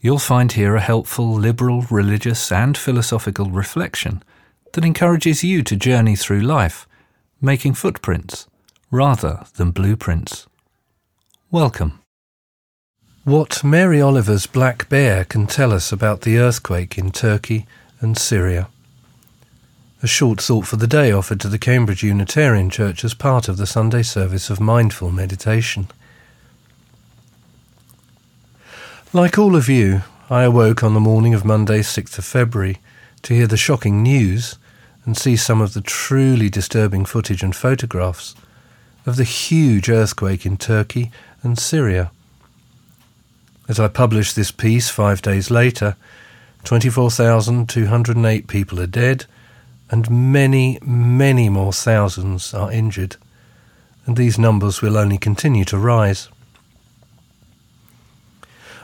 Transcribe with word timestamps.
you'll 0.00 0.18
find 0.18 0.52
here 0.52 0.76
a 0.76 0.80
helpful 0.80 1.32
liberal, 1.32 1.82
religious, 1.90 2.50
and 2.50 2.76
philosophical 2.76 3.50
reflection 3.50 4.22
that 4.72 4.84
encourages 4.84 5.44
you 5.44 5.62
to 5.62 5.76
journey 5.76 6.16
through 6.16 6.40
life, 6.40 6.86
making 7.40 7.74
footprints 7.74 8.46
rather 8.90 9.44
than 9.56 9.70
blueprints. 9.70 10.46
Welcome. 11.50 12.00
What 13.24 13.62
Mary 13.62 14.00
Oliver's 14.00 14.46
Black 14.46 14.88
Bear 14.88 15.24
can 15.24 15.46
tell 15.46 15.72
us 15.72 15.92
about 15.92 16.22
the 16.22 16.38
earthquake 16.38 16.96
in 16.96 17.10
Turkey 17.10 17.66
and 18.00 18.16
Syria. 18.16 18.68
A 20.02 20.06
short 20.06 20.40
thought 20.40 20.66
for 20.66 20.76
the 20.76 20.86
day 20.86 21.12
offered 21.12 21.40
to 21.40 21.48
the 21.48 21.58
Cambridge 21.58 22.02
Unitarian 22.02 22.70
Church 22.70 23.04
as 23.04 23.12
part 23.12 23.48
of 23.48 23.58
the 23.58 23.66
Sunday 23.66 24.02
service 24.02 24.48
of 24.48 24.58
mindful 24.58 25.10
meditation. 25.10 25.88
Like 29.12 29.38
all 29.38 29.56
of 29.56 29.68
you, 29.68 30.02
I 30.30 30.44
awoke 30.44 30.84
on 30.84 30.94
the 30.94 31.00
morning 31.00 31.34
of 31.34 31.44
Monday, 31.44 31.80
6th 31.80 32.16
of 32.16 32.24
February, 32.24 32.78
to 33.22 33.34
hear 33.34 33.48
the 33.48 33.56
shocking 33.56 34.04
news 34.04 34.56
and 35.04 35.16
see 35.16 35.34
some 35.34 35.60
of 35.60 35.74
the 35.74 35.80
truly 35.80 36.48
disturbing 36.48 37.04
footage 37.04 37.42
and 37.42 37.56
photographs 37.56 38.36
of 39.04 39.16
the 39.16 39.24
huge 39.24 39.90
earthquake 39.90 40.46
in 40.46 40.56
Turkey 40.56 41.10
and 41.42 41.58
Syria. 41.58 42.12
As 43.68 43.80
I 43.80 43.88
published 43.88 44.36
this 44.36 44.52
piece 44.52 44.90
five 44.90 45.20
days 45.22 45.50
later, 45.50 45.96
24,208 46.62 48.46
people 48.46 48.78
are 48.78 48.86
dead 48.86 49.26
and 49.90 50.08
many, 50.08 50.78
many 50.82 51.48
more 51.48 51.72
thousands 51.72 52.54
are 52.54 52.70
injured, 52.70 53.16
and 54.06 54.16
these 54.16 54.38
numbers 54.38 54.80
will 54.80 54.96
only 54.96 55.18
continue 55.18 55.64
to 55.64 55.78
rise. 55.78 56.28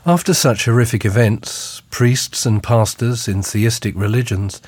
After 0.08 0.34
such 0.34 0.66
horrific 0.66 1.04
events, 1.04 1.82
priests 1.90 2.46
and 2.46 2.62
pastors 2.62 3.26
in 3.26 3.42
theistic 3.42 3.92
religions 3.96 4.62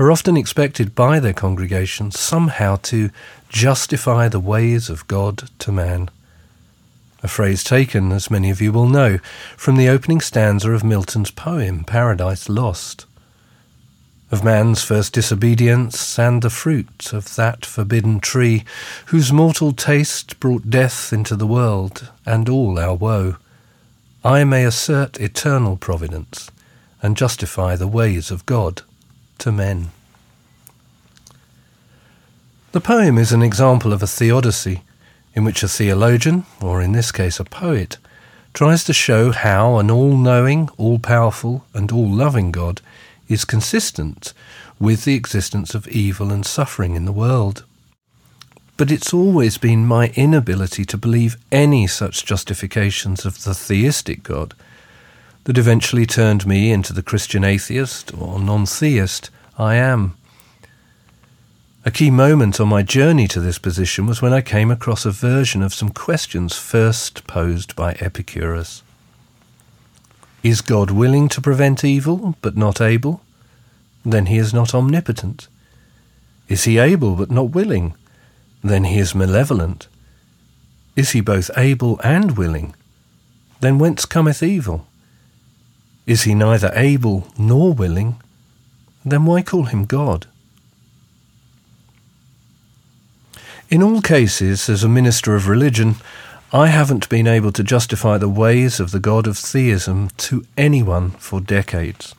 are 0.00 0.10
often 0.10 0.36
expected 0.36 0.96
by 0.96 1.20
their 1.20 1.32
congregations 1.32 2.18
somehow 2.18 2.74
to 2.82 3.10
justify 3.48 4.26
the 4.26 4.40
ways 4.40 4.90
of 4.90 5.06
God 5.06 5.48
to 5.60 5.70
man. 5.70 6.10
A 7.22 7.28
phrase 7.28 7.62
taken, 7.62 8.10
as 8.10 8.32
many 8.32 8.50
of 8.50 8.60
you 8.60 8.72
will 8.72 8.88
know, 8.88 9.18
from 9.56 9.76
the 9.76 9.88
opening 9.88 10.20
stanza 10.20 10.72
of 10.72 10.82
Milton's 10.82 11.30
poem 11.30 11.84
Paradise 11.84 12.48
Lost. 12.48 13.06
Of 14.32 14.42
man's 14.42 14.82
first 14.82 15.12
disobedience 15.12 16.18
and 16.18 16.42
the 16.42 16.50
fruit 16.50 17.12
of 17.12 17.36
that 17.36 17.64
forbidden 17.64 18.18
tree, 18.18 18.64
whose 19.06 19.32
mortal 19.32 19.70
taste 19.70 20.40
brought 20.40 20.68
death 20.68 21.12
into 21.12 21.36
the 21.36 21.46
world 21.46 22.10
and 22.26 22.48
all 22.48 22.76
our 22.76 22.96
woe. 22.96 23.36
I 24.24 24.44
may 24.44 24.66
assert 24.66 25.18
eternal 25.18 25.78
providence 25.78 26.50
and 27.00 27.16
justify 27.16 27.76
the 27.76 27.88
ways 27.88 28.30
of 28.30 28.44
God 28.44 28.82
to 29.38 29.50
men. 29.50 29.92
The 32.72 32.82
poem 32.82 33.16
is 33.16 33.32
an 33.32 33.42
example 33.42 33.94
of 33.94 34.02
a 34.02 34.06
theodicy 34.06 34.82
in 35.34 35.44
which 35.44 35.62
a 35.62 35.68
theologian, 35.68 36.44
or 36.60 36.82
in 36.82 36.92
this 36.92 37.10
case 37.10 37.40
a 37.40 37.44
poet, 37.44 37.96
tries 38.52 38.84
to 38.84 38.92
show 38.92 39.32
how 39.32 39.78
an 39.78 39.90
all 39.90 40.16
knowing, 40.16 40.68
all 40.76 40.98
powerful, 40.98 41.64
and 41.72 41.90
all 41.90 42.10
loving 42.10 42.52
God 42.52 42.82
is 43.26 43.46
consistent 43.46 44.34
with 44.78 45.04
the 45.04 45.14
existence 45.14 45.74
of 45.74 45.88
evil 45.88 46.30
and 46.30 46.44
suffering 46.44 46.94
in 46.94 47.06
the 47.06 47.12
world 47.12 47.64
but 48.80 48.90
it's 48.90 49.12
always 49.12 49.58
been 49.58 49.86
my 49.86 50.08
inability 50.14 50.86
to 50.86 50.96
believe 50.96 51.36
any 51.52 51.86
such 51.86 52.24
justifications 52.24 53.26
of 53.26 53.44
the 53.44 53.52
theistic 53.52 54.22
God 54.22 54.54
that 55.44 55.58
eventually 55.58 56.06
turned 56.06 56.46
me 56.46 56.72
into 56.72 56.94
the 56.94 57.02
Christian 57.02 57.44
atheist 57.44 58.10
or 58.18 58.40
non 58.40 58.64
theist 58.64 59.28
I 59.58 59.74
am. 59.74 60.16
A 61.84 61.90
key 61.90 62.10
moment 62.10 62.58
on 62.58 62.68
my 62.68 62.82
journey 62.82 63.28
to 63.28 63.38
this 63.38 63.58
position 63.58 64.06
was 64.06 64.22
when 64.22 64.32
I 64.32 64.40
came 64.40 64.70
across 64.70 65.04
a 65.04 65.10
version 65.10 65.62
of 65.62 65.74
some 65.74 65.90
questions 65.90 66.56
first 66.56 67.26
posed 67.26 67.76
by 67.76 67.98
Epicurus. 68.00 68.82
Is 70.42 70.62
God 70.62 70.90
willing 70.90 71.28
to 71.28 71.42
prevent 71.42 71.84
evil, 71.84 72.34
but 72.40 72.56
not 72.56 72.80
able? 72.80 73.20
Then 74.06 74.24
he 74.24 74.38
is 74.38 74.54
not 74.54 74.74
omnipotent. 74.74 75.48
Is 76.48 76.64
he 76.64 76.78
able, 76.78 77.14
but 77.14 77.30
not 77.30 77.50
willing? 77.50 77.94
Then 78.62 78.84
he 78.84 78.98
is 78.98 79.14
malevolent. 79.14 79.88
Is 80.96 81.10
he 81.10 81.20
both 81.20 81.50
able 81.56 82.00
and 82.02 82.36
willing? 82.36 82.74
Then 83.60 83.78
whence 83.78 84.04
cometh 84.04 84.42
evil? 84.42 84.86
Is 86.06 86.22
he 86.22 86.34
neither 86.34 86.72
able 86.74 87.28
nor 87.38 87.72
willing? 87.72 88.20
Then 89.04 89.24
why 89.24 89.42
call 89.42 89.64
him 89.64 89.84
God? 89.84 90.26
In 93.70 93.82
all 93.82 94.02
cases, 94.02 94.68
as 94.68 94.82
a 94.82 94.88
minister 94.88 95.36
of 95.36 95.46
religion, 95.46 95.96
I 96.52 96.66
haven't 96.66 97.08
been 97.08 97.28
able 97.28 97.52
to 97.52 97.62
justify 97.62 98.18
the 98.18 98.28
ways 98.28 98.80
of 98.80 98.90
the 98.90 98.98
God 98.98 99.28
of 99.28 99.38
theism 99.38 100.10
to 100.16 100.44
anyone 100.58 101.10
for 101.12 101.40
decades. 101.40 102.14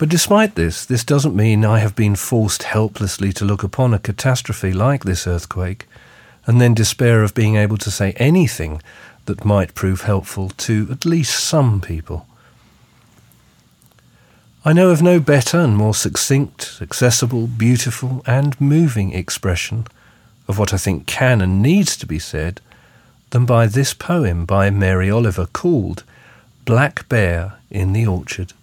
But 0.00 0.08
despite 0.08 0.54
this, 0.54 0.86
this 0.86 1.04
doesn't 1.04 1.36
mean 1.36 1.62
I 1.62 1.80
have 1.80 1.94
been 1.94 2.16
forced 2.16 2.62
helplessly 2.62 3.34
to 3.34 3.44
look 3.44 3.62
upon 3.62 3.92
a 3.92 3.98
catastrophe 3.98 4.72
like 4.72 5.04
this 5.04 5.26
earthquake 5.26 5.86
and 6.46 6.58
then 6.58 6.72
despair 6.72 7.22
of 7.22 7.34
being 7.34 7.56
able 7.56 7.76
to 7.76 7.90
say 7.90 8.12
anything 8.12 8.80
that 9.26 9.44
might 9.44 9.74
prove 9.74 10.00
helpful 10.00 10.48
to 10.56 10.88
at 10.90 11.04
least 11.04 11.44
some 11.44 11.82
people. 11.82 12.26
I 14.64 14.72
know 14.72 14.88
of 14.88 15.02
no 15.02 15.20
better 15.20 15.58
and 15.58 15.76
more 15.76 15.92
succinct, 15.92 16.78
accessible, 16.80 17.46
beautiful, 17.46 18.22
and 18.26 18.58
moving 18.58 19.12
expression 19.12 19.86
of 20.48 20.58
what 20.58 20.72
I 20.72 20.78
think 20.78 21.06
can 21.06 21.42
and 21.42 21.60
needs 21.60 21.94
to 21.98 22.06
be 22.06 22.18
said 22.18 22.62
than 23.32 23.44
by 23.44 23.66
this 23.66 23.92
poem 23.92 24.46
by 24.46 24.70
Mary 24.70 25.10
Oliver 25.10 25.44
called 25.44 26.04
Black 26.64 27.06
Bear 27.10 27.58
in 27.70 27.92
the 27.92 28.06
Orchard. 28.06 28.54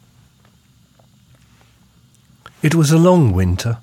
It 2.63 2.73
was 2.73 2.91
a 2.91 2.97
long 2.97 3.33
winter, 3.33 3.77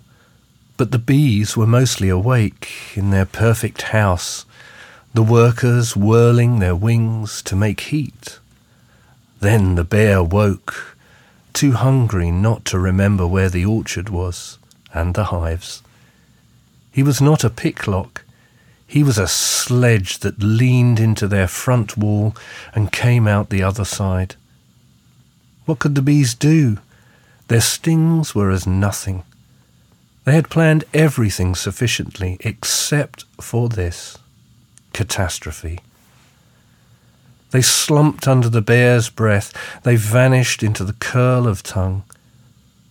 but 0.76 0.90
the 0.90 0.98
bees 0.98 1.56
were 1.56 1.66
mostly 1.66 2.08
awake 2.08 2.68
in 2.96 3.10
their 3.10 3.24
perfect 3.24 3.82
house, 3.82 4.44
the 5.12 5.22
workers 5.22 5.96
whirling 5.96 6.58
their 6.58 6.74
wings 6.74 7.40
to 7.42 7.54
make 7.54 7.80
heat. 7.80 8.40
Then 9.38 9.76
the 9.76 9.84
bear 9.84 10.24
woke, 10.24 10.96
too 11.52 11.72
hungry 11.72 12.32
not 12.32 12.64
to 12.64 12.80
remember 12.80 13.28
where 13.28 13.48
the 13.48 13.64
orchard 13.64 14.08
was 14.08 14.58
and 14.92 15.14
the 15.14 15.26
hives. 15.26 15.80
He 16.90 17.04
was 17.04 17.20
not 17.20 17.44
a 17.44 17.50
picklock. 17.50 18.24
He 18.88 19.04
was 19.04 19.18
a 19.18 19.28
sledge 19.28 20.18
that 20.18 20.42
leaned 20.42 20.98
into 20.98 21.28
their 21.28 21.46
front 21.46 21.96
wall 21.96 22.34
and 22.74 22.90
came 22.90 23.28
out 23.28 23.50
the 23.50 23.62
other 23.62 23.84
side. 23.84 24.34
What 25.64 25.78
could 25.78 25.94
the 25.94 26.02
bees 26.02 26.34
do? 26.34 26.78
Their 27.48 27.60
stings 27.60 28.34
were 28.34 28.50
as 28.50 28.66
nothing. 28.66 29.22
They 30.24 30.32
had 30.32 30.48
planned 30.48 30.84
everything 30.94 31.54
sufficiently 31.54 32.38
except 32.40 33.24
for 33.40 33.68
this 33.68 34.18
catastrophe. 34.92 35.80
They 37.50 37.60
slumped 37.60 38.26
under 38.26 38.48
the 38.48 38.62
bear's 38.62 39.10
breath. 39.10 39.52
They 39.82 39.96
vanished 39.96 40.62
into 40.62 40.82
the 40.82 40.94
curl 40.94 41.46
of 41.46 41.62
tongue. 41.62 42.04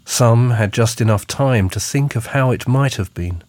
Some 0.05 0.51
had 0.51 0.71
just 0.71 1.01
enough 1.01 1.25
time 1.25 1.69
to 1.71 1.79
think 1.79 2.15
of 2.15 2.27
how 2.27 2.51
it 2.51 2.67
might 2.67 2.95
have 2.95 3.13
been. 3.13 3.44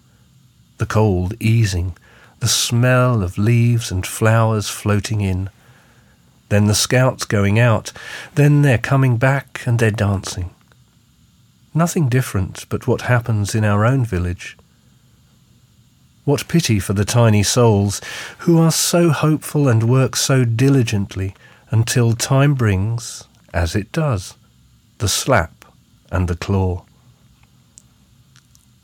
The 0.79 0.87
cold 0.87 1.35
easing, 1.39 1.97
the 2.41 2.49
smell 2.49 3.23
of 3.23 3.39
leaves 3.39 3.91
and 3.91 4.07
flowers 4.07 4.69
floating 4.69 5.21
in. 5.21 5.51
Then 6.49 6.67
the 6.67 6.75
scouts 6.75 7.25
going 7.25 7.59
out. 7.59 7.93
Then 8.35 8.63
they're 8.63 8.79
coming 8.79 9.17
back 9.17 9.63
and 9.67 9.79
they're 9.79 9.91
dancing. 9.91 10.54
Nothing 11.75 12.09
different 12.09 12.67
but 12.69 12.87
what 12.87 13.03
happens 13.03 13.55
in 13.55 13.65
our 13.65 13.85
own 13.85 14.05
village. 14.05 14.57
What 16.25 16.49
pity 16.49 16.79
for 16.79 16.93
the 16.93 17.05
tiny 17.05 17.43
souls 17.43 18.01
who 18.39 18.59
are 18.59 18.71
so 18.71 19.11
hopeful 19.11 19.69
and 19.69 19.83
work 19.89 20.15
so 20.15 20.45
diligently 20.45 21.35
until 21.71 22.15
time 22.15 22.55
brings, 22.55 23.25
as 23.53 23.75
it 23.75 23.91
does, 23.91 24.35
the 24.99 25.09
slap 25.09 25.65
and 26.13 26.29
the 26.29 26.37
claw. 26.37 26.85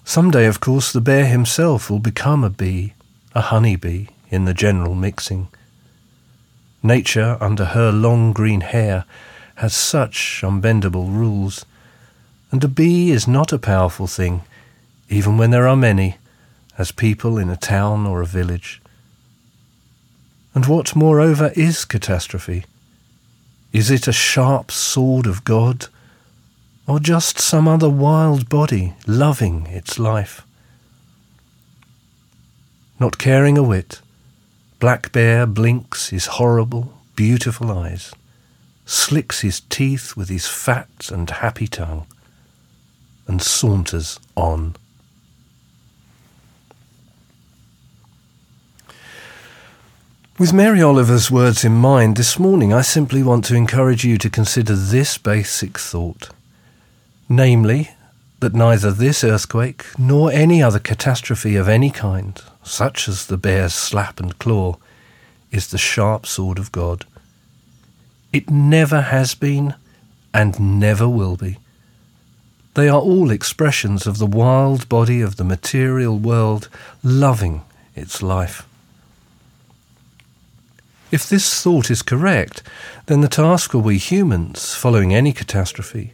Some 0.05 0.33
day, 0.33 0.47
of 0.47 0.59
course, 0.59 0.93
the 0.93 1.01
bear 1.01 1.27
himself 1.27 1.89
will 1.89 2.01
become 2.01 2.43
a 2.43 2.51
bee, 2.51 2.95
a 3.33 3.41
honey 3.43 3.77
bee, 3.77 4.09
in 4.29 4.45
the 4.45 4.55
general 4.55 4.97
mixing. 4.97 5.47
Nature, 6.83 7.39
under 7.41 7.67
her 7.67 7.93
long 7.93 8.33
green 8.33 8.63
hair, 8.63 9.05
has 9.57 9.73
such 9.73 10.43
unbendable 10.43 11.09
rules, 11.11 11.65
and 12.50 12.62
a 12.64 12.69
bee 12.69 13.11
is 13.11 13.29
not 13.29 13.52
a 13.52 13.58
powerful 13.58 14.06
thing, 14.06 14.43
even 15.08 15.37
when 15.37 15.50
there 15.50 15.69
are 15.69 15.76
many, 15.76 16.17
as 16.79 16.93
people 16.93 17.38
in 17.38 17.50
a 17.50 17.56
town 17.56 18.06
or 18.06 18.23
a 18.23 18.26
village. 18.26 18.81
And 20.55 20.67
what, 20.67 20.97
moreover, 20.97 21.52
is 21.55 21.85
catastrophe? 21.85 22.64
Is 23.73 23.91
it 23.91 24.08
a 24.08 24.12
sharp 24.12 24.70
sword 24.70 25.26
of 25.26 25.44
God, 25.44 25.87
or 26.87 26.99
just 26.99 27.38
some 27.38 27.69
other 27.69 27.88
wild 27.88 28.49
body 28.49 28.94
loving 29.06 29.67
its 29.67 29.99
life? 29.99 30.44
Not 32.99 33.19
caring 33.19 33.56
a 33.56 33.62
whit, 33.62 34.00
Black 34.81 35.12
Bear 35.12 35.46
blinks 35.46 36.08
his 36.08 36.26
horrible, 36.26 36.94
beautiful 37.14 37.70
eyes, 37.70 38.12
slicks 38.87 39.43
his 39.43 39.61
teeth 39.61 40.17
with 40.17 40.29
his 40.31 40.49
fat 40.49 41.11
and 41.12 41.29
happy 41.29 41.69
tongue, 41.69 42.06
and 43.31 43.41
saunters 43.41 44.19
on. 44.37 44.75
With 50.37 50.53
Mary 50.53 50.82
Oliver's 50.82 51.31
words 51.31 51.65
in 51.65 51.75
mind, 51.75 52.17
this 52.17 52.41
morning 52.41 52.73
I 52.73 52.81
simply 52.81 53.23
want 53.23 53.44
to 53.44 53.55
encourage 53.55 54.05
you 54.05 54.19
to 54.19 54.29
consider 54.29 54.75
this 54.75 55.17
basic 55.17 55.79
thought. 55.79 56.31
Namely, 57.29 57.93
that 58.41 58.55
neither 58.55 58.91
this 58.91 59.23
earthquake 59.23 59.85
nor 59.97 60.32
any 60.32 60.61
other 60.61 60.81
catastrophe 60.81 61.55
of 61.55 61.69
any 61.69 61.91
kind, 61.91 62.43
such 62.65 63.06
as 63.06 63.27
the 63.27 63.37
bear's 63.37 63.75
slap 63.75 64.19
and 64.19 64.37
claw, 64.41 64.77
is 65.53 65.69
the 65.69 65.79
sharp 65.79 66.27
sword 66.27 66.59
of 66.59 66.73
God. 66.73 67.05
It 68.32 68.50
never 68.50 69.03
has 69.03 69.37
been 69.37 69.75
and 70.35 70.81
never 70.81 71.09
will 71.09 71.37
be. 71.37 71.59
They 72.75 72.88
are 72.88 73.00
all 73.00 73.31
expressions 73.31 74.06
of 74.06 74.19
the 74.19 74.26
wild 74.26 74.88
body 74.88 75.20
of 75.20 75.37
the 75.37 75.44
material 75.44 76.19
world 76.19 76.69
loving 77.02 77.62
its 77.96 78.22
life. 78.22 78.67
If 81.11 81.28
this 81.28 81.61
thought 81.61 81.90
is 81.90 82.02
correct, 82.02 82.62
then 83.06 83.20
the 83.20 83.28
task 83.28 83.72
for 83.72 83.78
we 83.78 83.99
humans, 83.99 84.75
following 84.76 85.12
any 85.12 85.32
catastrophe, 85.32 86.12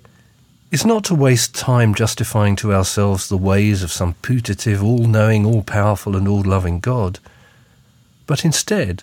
is 0.73 0.87
not 0.87 1.05
to 1.05 1.15
waste 1.15 1.55
time 1.55 1.95
justifying 1.95 2.57
to 2.57 2.73
ourselves 2.73 3.29
the 3.29 3.37
ways 3.37 3.83
of 3.83 3.93
some 3.93 4.15
putative, 4.23 4.83
all 4.83 5.05
knowing, 5.07 5.45
all 5.45 5.63
powerful, 5.63 6.17
and 6.17 6.27
all 6.27 6.43
loving 6.43 6.81
God, 6.81 7.19
but 8.27 8.45
instead 8.45 9.03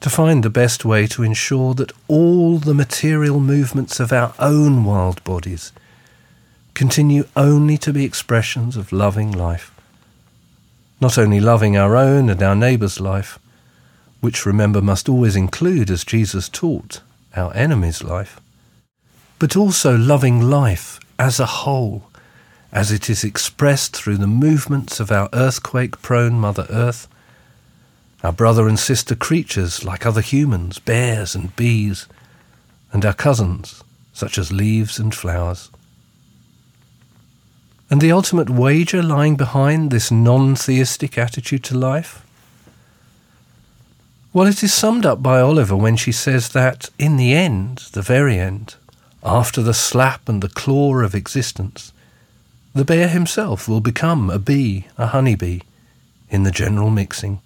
to 0.00 0.10
find 0.10 0.42
the 0.42 0.50
best 0.50 0.84
way 0.84 1.06
to 1.06 1.22
ensure 1.22 1.72
that 1.74 1.92
all 2.06 2.58
the 2.58 2.74
material 2.74 3.40
movements 3.40 3.98
of 3.98 4.12
our 4.12 4.34
own 4.38 4.84
wild 4.84 5.24
bodies 5.24 5.72
continue 6.76 7.24
only 7.34 7.78
to 7.78 7.90
be 7.90 8.04
expressions 8.04 8.76
of 8.76 8.92
loving 8.92 9.32
life. 9.32 9.72
Not 11.00 11.16
only 11.16 11.40
loving 11.40 11.74
our 11.74 11.96
own 11.96 12.28
and 12.28 12.42
our 12.42 12.54
neighbour's 12.54 13.00
life, 13.00 13.38
which 14.20 14.44
remember 14.44 14.82
must 14.82 15.08
always 15.08 15.36
include, 15.36 15.90
as 15.90 16.04
Jesus 16.04 16.50
taught, 16.50 17.00
our 17.34 17.54
enemy's 17.54 18.04
life, 18.04 18.40
but 19.38 19.56
also 19.56 19.96
loving 19.96 20.42
life 20.42 21.00
as 21.18 21.40
a 21.40 21.46
whole, 21.46 22.10
as 22.70 22.92
it 22.92 23.08
is 23.08 23.24
expressed 23.24 23.96
through 23.96 24.18
the 24.18 24.26
movements 24.26 25.00
of 25.00 25.10
our 25.10 25.30
earthquake 25.32 26.02
prone 26.02 26.34
Mother 26.34 26.66
Earth, 26.68 27.08
our 28.22 28.32
brother 28.32 28.68
and 28.68 28.78
sister 28.78 29.14
creatures 29.14 29.82
like 29.82 30.04
other 30.04 30.20
humans, 30.20 30.78
bears 30.78 31.34
and 31.34 31.56
bees, 31.56 32.06
and 32.92 33.02
our 33.06 33.14
cousins, 33.14 33.82
such 34.12 34.36
as 34.36 34.52
leaves 34.52 34.98
and 34.98 35.14
flowers. 35.14 35.70
And 37.88 38.00
the 38.00 38.12
ultimate 38.12 38.50
wager 38.50 39.02
lying 39.02 39.36
behind 39.36 39.90
this 39.90 40.10
non 40.10 40.56
theistic 40.56 41.16
attitude 41.16 41.62
to 41.64 41.78
life? 41.78 42.26
Well, 44.32 44.48
it 44.48 44.62
is 44.62 44.74
summed 44.74 45.06
up 45.06 45.22
by 45.22 45.40
Oliver 45.40 45.76
when 45.76 45.96
she 45.96 46.12
says 46.12 46.50
that, 46.50 46.90
in 46.98 47.16
the 47.16 47.32
end, 47.32 47.78
the 47.92 48.02
very 48.02 48.38
end, 48.38 48.74
after 49.24 49.62
the 49.62 49.72
slap 49.72 50.28
and 50.28 50.42
the 50.42 50.48
claw 50.48 50.98
of 50.98 51.14
existence, 51.14 51.92
the 52.74 52.84
bear 52.84 53.08
himself 53.08 53.68
will 53.68 53.80
become 53.80 54.28
a 54.28 54.38
bee, 54.38 54.86
a 54.98 55.06
honey 55.06 55.36
bee, 55.36 55.62
in 56.28 56.42
the 56.42 56.50
general 56.50 56.90
mixing. 56.90 57.40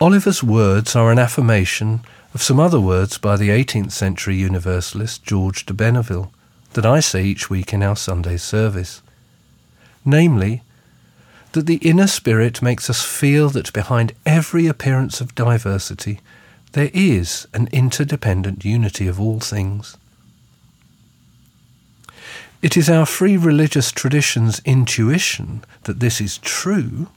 Oliver's 0.00 0.42
words 0.42 0.96
are 0.96 1.12
an 1.12 1.18
affirmation 1.18 2.00
of 2.32 2.42
some 2.42 2.58
other 2.58 2.80
words 2.80 3.18
by 3.18 3.36
the 3.36 3.50
18th 3.50 3.92
century 3.92 4.36
Universalist 4.36 5.22
George 5.24 5.66
de 5.66 5.72
Benneville 5.72 6.30
that 6.74 6.86
I 6.86 7.00
say 7.00 7.24
each 7.24 7.50
week 7.50 7.72
in 7.72 7.82
our 7.82 7.96
Sunday 7.96 8.36
service. 8.36 9.02
Namely, 10.04 10.62
that 11.52 11.66
the 11.66 11.76
inner 11.76 12.06
spirit 12.06 12.60
makes 12.60 12.90
us 12.90 13.04
feel 13.04 13.48
that 13.50 13.72
behind 13.72 14.12
every 14.26 14.66
appearance 14.66 15.20
of 15.20 15.34
diversity 15.34 16.20
there 16.72 16.90
is 16.92 17.46
an 17.54 17.68
interdependent 17.70 18.64
unity 18.64 19.06
of 19.06 19.20
all 19.20 19.38
things. 19.38 19.96
It 22.60 22.76
is 22.76 22.90
our 22.90 23.06
free 23.06 23.36
religious 23.36 23.92
tradition's 23.92 24.60
intuition 24.64 25.64
that 25.84 26.00
this 26.00 26.20
is 26.20 26.38
true 26.38 27.08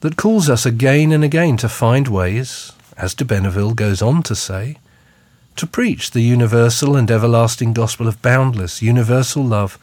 that 0.00 0.16
calls 0.16 0.48
us 0.48 0.64
again 0.64 1.12
and 1.12 1.22
again 1.22 1.58
to 1.58 1.68
find 1.68 2.08
ways, 2.08 2.72
as 2.96 3.12
de 3.12 3.24
Benneville 3.24 3.76
goes 3.76 4.00
on 4.00 4.22
to 4.22 4.34
say, 4.34 4.78
to 5.56 5.66
preach 5.66 6.10
the 6.10 6.20
universal 6.20 6.96
and 6.96 7.10
everlasting 7.10 7.72
gospel 7.72 8.08
of 8.08 8.20
boundless, 8.22 8.82
universal 8.82 9.44
love 9.44 9.78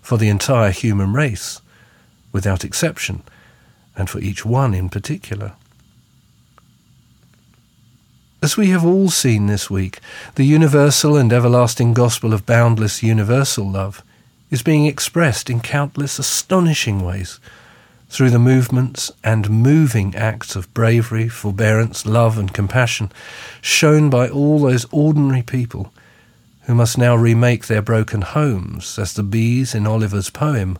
for 0.00 0.16
the 0.16 0.28
entire 0.28 0.70
human 0.70 1.12
race 1.12 1.60
without 2.32 2.64
exception, 2.64 3.22
and 3.96 4.08
for 4.08 4.20
each 4.20 4.44
one 4.44 4.74
in 4.74 4.88
particular. 4.88 5.52
As 8.40 8.56
we 8.56 8.68
have 8.68 8.84
all 8.84 9.10
seen 9.10 9.46
this 9.46 9.68
week, 9.68 9.98
the 10.36 10.44
universal 10.44 11.16
and 11.16 11.32
everlasting 11.32 11.92
gospel 11.92 12.32
of 12.32 12.46
boundless 12.46 13.02
universal 13.02 13.68
love 13.68 14.02
is 14.50 14.62
being 14.62 14.86
expressed 14.86 15.50
in 15.50 15.60
countless 15.60 16.18
astonishing 16.18 17.04
ways 17.04 17.40
through 18.08 18.30
the 18.30 18.38
movements 18.38 19.12
and 19.22 19.50
moving 19.50 20.14
acts 20.14 20.56
of 20.56 20.72
bravery, 20.72 21.28
forbearance, 21.28 22.06
love, 22.06 22.38
and 22.38 22.52
compassion 22.54 23.12
shown 23.60 24.08
by 24.08 24.28
all 24.28 24.58
those 24.58 24.86
ordinary 24.90 25.42
people 25.42 25.92
who 26.62 26.74
must 26.74 26.98
now 26.98 27.14
remake 27.14 27.66
their 27.66 27.82
broken 27.82 28.22
homes, 28.22 28.98
as 28.98 29.14
the 29.14 29.22
bees 29.22 29.74
in 29.74 29.86
Oliver's 29.86 30.30
poem 30.30 30.78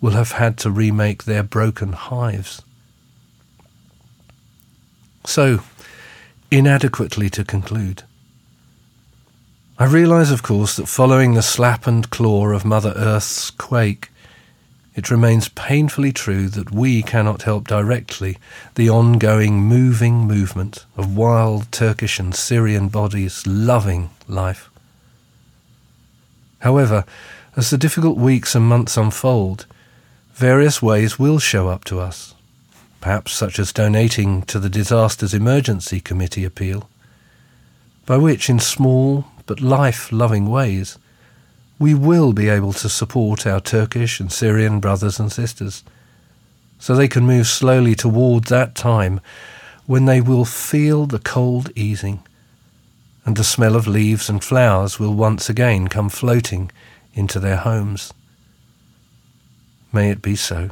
will 0.00 0.12
have 0.12 0.32
had 0.32 0.58
to 0.58 0.70
remake 0.70 1.24
their 1.24 1.42
broken 1.42 1.92
hives. 1.92 2.62
So, 5.24 5.60
inadequately 6.50 7.30
to 7.30 7.44
conclude, 7.44 8.02
I 9.78 9.86
realise, 9.86 10.30
of 10.30 10.42
course, 10.42 10.76
that 10.76 10.88
following 10.88 11.34
the 11.34 11.42
slap 11.42 11.86
and 11.86 12.08
claw 12.10 12.48
of 12.48 12.64
Mother 12.64 12.92
Earth's 12.96 13.50
quake, 13.50 14.10
it 14.94 15.10
remains 15.10 15.48
painfully 15.48 16.12
true 16.12 16.48
that 16.48 16.70
we 16.70 17.02
cannot 17.02 17.42
help 17.42 17.66
directly 17.66 18.36
the 18.74 18.90
ongoing 18.90 19.62
moving 19.62 20.26
movement 20.26 20.84
of 20.96 21.16
wild 21.16 21.70
Turkish 21.72 22.18
and 22.18 22.34
Syrian 22.34 22.88
bodies 22.88 23.46
loving 23.46 24.10
life. 24.28 24.68
However, 26.58 27.04
as 27.56 27.70
the 27.70 27.78
difficult 27.78 28.18
weeks 28.18 28.54
and 28.54 28.66
months 28.66 28.96
unfold, 28.96 29.66
various 30.34 30.82
ways 30.82 31.18
will 31.18 31.38
show 31.38 31.68
up 31.68 31.84
to 31.84 31.98
us, 31.98 32.34
perhaps 33.00 33.32
such 33.32 33.58
as 33.58 33.72
donating 33.72 34.42
to 34.42 34.58
the 34.58 34.68
Disasters 34.68 35.34
Emergency 35.34 36.00
Committee 36.00 36.44
appeal, 36.44 36.88
by 38.04 38.16
which, 38.16 38.50
in 38.50 38.58
small 38.58 39.24
but 39.46 39.60
life 39.60 40.12
loving 40.12 40.48
ways, 40.48 40.98
we 41.82 41.94
will 41.94 42.32
be 42.32 42.48
able 42.48 42.72
to 42.72 42.88
support 42.88 43.44
our 43.44 43.58
Turkish 43.58 44.20
and 44.20 44.30
Syrian 44.30 44.78
brothers 44.78 45.18
and 45.18 45.32
sisters, 45.32 45.82
so 46.78 46.94
they 46.94 47.08
can 47.08 47.26
move 47.26 47.48
slowly 47.48 47.96
toward 47.96 48.44
that 48.44 48.76
time 48.76 49.20
when 49.86 50.04
they 50.04 50.20
will 50.20 50.44
feel 50.44 51.06
the 51.06 51.18
cold 51.18 51.72
easing, 51.74 52.22
and 53.24 53.34
the 53.34 53.42
smell 53.42 53.74
of 53.74 53.88
leaves 53.88 54.28
and 54.28 54.44
flowers 54.44 55.00
will 55.00 55.12
once 55.12 55.50
again 55.50 55.88
come 55.88 56.08
floating 56.08 56.70
into 57.14 57.40
their 57.40 57.56
homes. 57.56 58.14
May 59.92 60.12
it 60.12 60.22
be 60.22 60.36
so. 60.36 60.70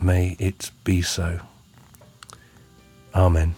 May 0.00 0.34
it 0.38 0.70
be 0.84 1.02
so. 1.02 1.40
Amen. 3.14 3.54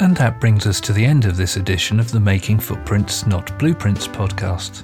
And 0.00 0.16
that 0.16 0.40
brings 0.40 0.66
us 0.66 0.80
to 0.82 0.94
the 0.94 1.04
end 1.04 1.26
of 1.26 1.36
this 1.36 1.58
edition 1.58 2.00
of 2.00 2.10
the 2.10 2.20
Making 2.20 2.58
Footprints, 2.58 3.26
Not 3.26 3.58
Blueprints 3.58 4.08
podcast. 4.08 4.82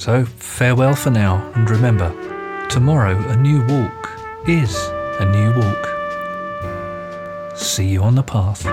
So 0.00 0.24
farewell 0.24 0.94
for 0.94 1.10
now, 1.10 1.52
and 1.56 1.68
remember, 1.68 2.08
tomorrow 2.70 3.14
a 3.28 3.36
new 3.36 3.60
walk 3.66 4.48
is 4.48 4.74
a 5.20 5.26
new 5.30 5.52
walk. 5.60 7.54
See 7.54 7.86
you 7.86 8.02
on 8.02 8.14
the 8.14 8.22
path. 8.22 8.64